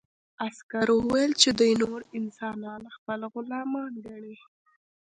[0.45, 4.35] عسکر وویل چې دوی نور انسانان خپل غلامان ګڼي